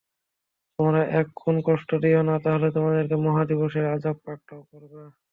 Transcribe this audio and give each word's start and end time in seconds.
তোমরা 0.79 1.01
একে 1.11 1.33
কোন 1.39 1.55
কষ্ট 1.67 1.89
দিও 2.03 2.21
না, 2.29 2.35
তাহলে 2.45 2.67
তোমাদেরকে 2.75 3.15
মহা 3.25 3.43
দিবসের 3.49 3.85
আযাব 3.93 4.15
পাকড়াও 4.25 4.61
করবে। 4.69 5.01